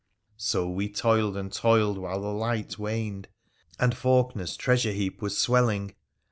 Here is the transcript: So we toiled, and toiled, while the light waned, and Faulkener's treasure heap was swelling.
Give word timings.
So 0.37 0.67
we 0.67 0.89
toiled, 0.89 1.37
and 1.37 1.53
toiled, 1.53 1.99
while 1.99 2.21
the 2.21 2.33
light 2.33 2.79
waned, 2.79 3.27
and 3.79 3.93
Faulkener's 3.95 4.57
treasure 4.57 4.93
heap 4.93 5.21
was 5.21 5.37
swelling. 5.37 5.93